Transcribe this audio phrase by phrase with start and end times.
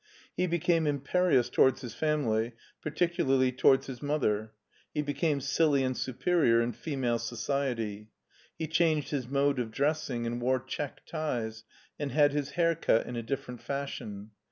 [0.35, 4.51] He became imperious towards his family, particularly towards his mother;
[4.95, 8.09] he became silly and superior in female society.
[8.57, 11.65] He changed his mode of dressing and wore check ties,
[11.99, 14.31] and had his hair cut in a different fashion.